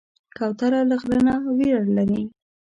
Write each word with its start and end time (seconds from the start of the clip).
کوتره 0.37 0.79
له 0.89 0.95
غره 1.01 1.19
نه 1.27 1.35
ویره 1.57 1.83
لري. 1.97 2.21